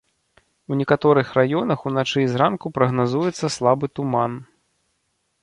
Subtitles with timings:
[0.71, 4.33] У некаторых раёнах уначы і зранку прагназуецца слабы туман.